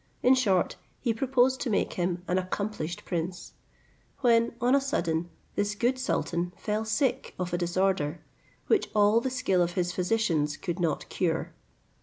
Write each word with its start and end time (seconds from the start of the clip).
In 0.23 0.33
short, 0.33 0.77
he 0.99 1.13
proposed 1.13 1.61
to 1.61 1.69
make 1.69 1.93
him 1.93 2.23
an 2.27 2.39
accomplished 2.39 3.05
prince, 3.05 3.53
when 4.21 4.55
on 4.59 4.73
a 4.73 4.81
sudden 4.81 5.29
this 5.53 5.75
good 5.75 5.99
sultan 5.99 6.53
fell 6.57 6.85
sick 6.85 7.35
of 7.37 7.53
a 7.53 7.57
disorder, 7.59 8.19
which 8.65 8.89
all 8.95 9.21
the 9.21 9.29
skill 9.29 9.61
of 9.61 9.73
his 9.73 9.91
physicians 9.91 10.57
could 10.57 10.79
not 10.79 11.07
cure. 11.09 11.53